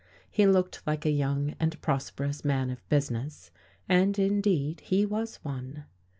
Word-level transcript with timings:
He 0.31 0.47
looked 0.47 0.81
like 0.87 1.05
a 1.05 1.11
young 1.11 1.53
and 1.59 1.79
prosperous 1.79 2.43
man 2.43 2.71
of 2.71 2.89
business, 2.89 3.51
and 3.87 4.17
indeed 4.17 4.79
he 4.81 5.05
was 5.05 5.35
one. 5.43 5.83